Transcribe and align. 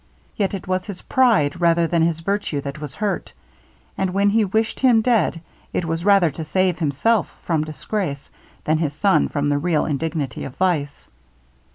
Yet 0.35 0.55
it 0.55 0.67
was 0.67 0.85
his 0.85 1.03
pride 1.03 1.61
rather 1.61 1.85
than 1.85 2.01
his 2.01 2.21
virtue 2.21 2.59
that 2.61 2.81
was 2.81 2.95
hurt; 2.95 3.33
and 3.95 4.15
when 4.15 4.31
he 4.31 4.43
wished 4.43 4.79
him 4.79 4.99
dead, 5.03 5.41
it 5.73 5.85
was 5.85 6.03
rather 6.03 6.31
to 6.31 6.43
save 6.43 6.79
himself 6.79 7.31
from 7.43 7.63
disgrace, 7.65 8.31
than 8.63 8.79
his 8.79 8.93
son 8.93 9.27
from 9.29 9.49
the 9.49 9.59
real 9.59 9.85
indignity 9.85 10.43
of 10.43 10.55
vice. 10.55 11.07